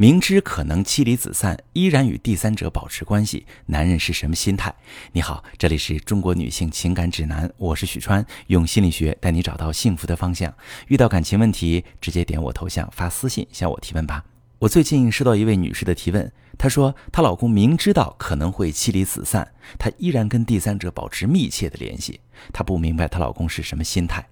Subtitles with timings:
[0.00, 4.72] 明知可能妻离子散，依然与第三者保持关系，男人是什么心态？
[5.10, 10.54] 你好，这里是中国女性情感指南，我是许川，用心理学带你找到幸福的方向。
[10.86, 14.24] 遇到感情问题，直接点我头像发私信向我提问吧。
[14.60, 22.20] 我最近收到一位女士的提问，她说她老公明知道可能会妻离子散，她依然跟第三者保持密切的联系，
[22.52, 24.24] 她不明白她老公是什么心态。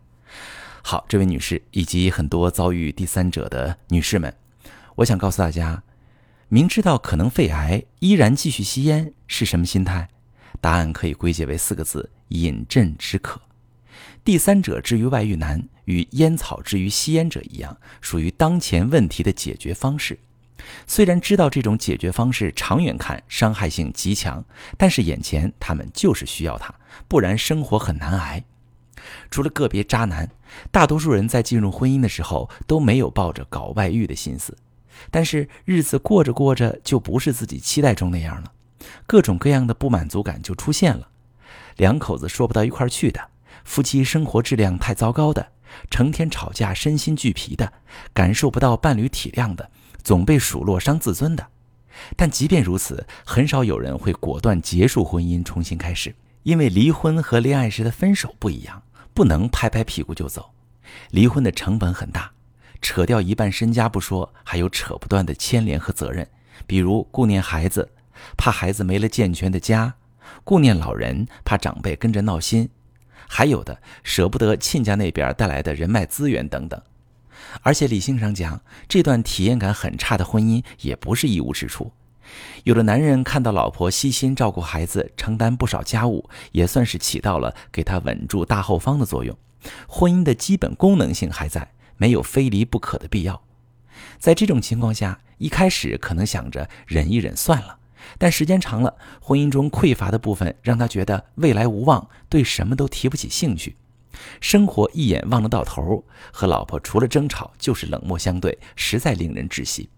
[0.82, 4.32] 好，这位女士以及很多遭遇第三者的女士们。
[4.96, 5.82] 我想告诉大家，
[6.48, 10.08] 明知道可能肺癌，依然继续吸烟是什么心态？
[10.60, 13.38] 答案可以归结为四个字：饮鸩止渴。
[14.24, 20.18] 第三者之于外遇男，与烟草之于吸烟者一样，属于当前问题的解决方式。
[20.86, 24.42] 虽然知道这种解决方式长远看伤害性极强，
[24.78, 26.74] 但是眼前他们就是需要它，
[27.06, 28.42] 不然生活很难挨。
[29.30, 30.28] 除了个别渣男，
[30.70, 34.56] 大多数人在进入婚姻的时候都没有抱着搞外遇的心思。
[35.10, 38.52] 但是日子过着过着，就不是自己期待中那样了，
[39.06, 41.08] 各种各样的不满足感就出现了。
[41.76, 43.20] 两口子说不到一块去的，
[43.64, 45.48] 夫妻生活质量太糟糕的，
[45.90, 47.72] 成天吵架身心俱疲的，
[48.14, 49.70] 感受不到伴侣体谅的，
[50.02, 51.46] 总被数落伤自尊的。
[52.16, 58.82] 但即便如此，很少有人会果断结束婚姻重新开始，因为离婚和恋爱时的分手不一样，
[59.14, 60.50] 不能拍拍屁股就走，
[61.10, 62.30] 离婚的成本很大。
[62.86, 66.24] 扯掉一半身家不说，还有扯不断的牵连和责任，
[66.68, 67.90] 比如顾念孩子，
[68.38, 69.94] 怕孩子没了健全的家；
[70.44, 72.68] 顾念老人，怕长辈跟着闹心；
[73.26, 76.80] 还有的舍不得亲家那边带来的人脉资源等等。
[77.62, 81.90] 而且理性上讲，这段体验感很差的婚姻也不是一无是处。
[82.62, 89.36] 有的男人看到老婆悉心照顾孩子，承担不少家务，也算是起到了给他稳住大后方的作用，
[89.88, 91.72] 婚姻的基本功能性还在。
[91.96, 93.42] 没有非离不可的必要，
[94.18, 97.78] 在这种情况下，一开始可能想着忍一忍算了，
[98.18, 103.76] 但时间长了，婚姻中匮乏的部分让他觉得未来无望，对什么都提不起兴趣，
[104.40, 109.88] 生活一眼望得到头，和老婆除了争吵就是冷漠相对，实在令人窒息。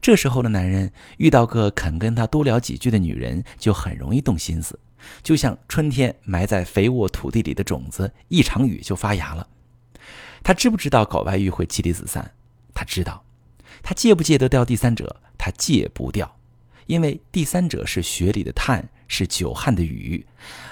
[0.00, 4.78] 这时候的男人遇到个肯跟他多聊几句的女人，就很容易动心思，
[5.22, 9.46] 就像春天埋在肥沃土地里的种子，一场雨就发芽了。
[10.48, 12.32] 他知不知道搞外遇会妻离子散？
[12.72, 13.22] 他知道，
[13.82, 15.20] 他戒不戒得掉第三者？
[15.36, 16.36] 他戒不掉，
[16.86, 20.24] 因为第三者是雪里的炭，是久旱的雨，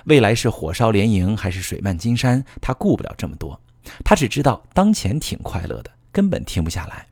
[0.07, 3.61] 未来是火烧连营还是水漫金山，他顾不了这么多，
[4.03, 7.09] 他只知道当前挺快乐的，根本停不下来。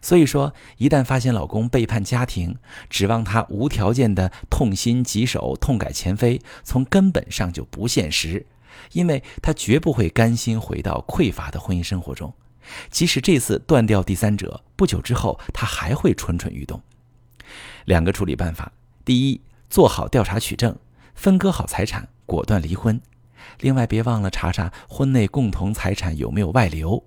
[0.00, 2.56] 所以说，一旦发现老公背叛家庭，
[2.88, 8.46] 指望他无条件的痛心疾首、痛改前非，从根本上就不现实。
[8.92, 12.32] 因为他绝不会甘心回到匮乏的婚姻生活中，
[12.90, 16.80] 即使这次断掉第三者，不久之后他还会蠢蠢欲动。
[17.84, 18.72] 两个处理办法：
[19.04, 20.76] 第一，做好调查取证，
[21.14, 23.00] 分割好财产，果断离婚。
[23.60, 27.02] 另外，别忘了查查婚内共同财产有没有外流。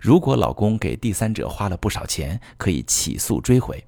[0.00, 3.84] 如果老公给第三者花了不少钱，可以起诉追回。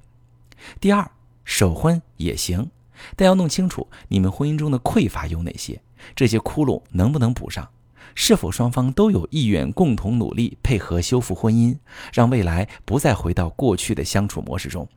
[0.81, 1.11] 第二，
[1.45, 2.71] 守婚也行，
[3.17, 5.81] 但要弄清楚你们婚姻中的匮乏有哪些。
[6.15, 7.69] 这些窟窿能不能补上？
[8.15, 11.77] 是否双方都有意愿共同努力，配合修复婚姻，
[12.13, 14.89] 让未来不再回到过去的相处模式中？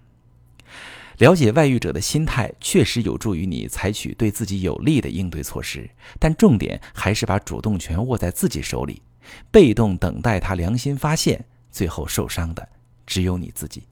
[1.17, 5.87] 了解外遇者的心态，确实有助于你采取对自己有利的应对措施。
[6.17, 9.03] 但重点还是把主动权握在自己手里，
[9.51, 12.67] 被动等待他良心发现，最后受伤的
[13.05, 13.83] 只有你自己。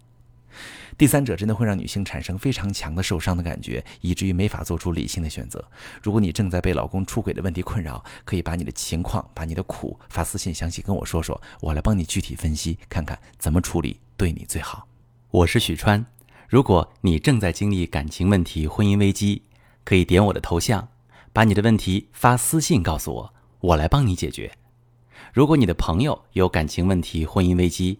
[0.97, 5.63] 第三者真的会让女性产生非常强的受伤的感觉，以至于没法做出理性的选择。
[6.01, 14.87] 如果你正在被老公出轨的问题困扰，可以把你的情况、把你的苦发私信详细跟我说说，我来帮你具体分析，看看怎么处理对你最好。
[15.31, 16.05] 我是许川，
[16.47, 19.43] 如果你正在经历感情问题、婚姻危机，
[19.83, 20.89] 可以点我的头像，
[21.31, 24.51] 把你的问题发私信告诉我，我来帮你解决。
[25.31, 27.99] 如果你的朋友有感情问题、婚姻危机，